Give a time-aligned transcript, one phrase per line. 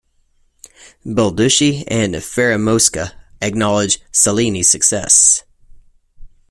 [1.05, 5.43] Balducci and Fieramosca acknowledge Cellini's success.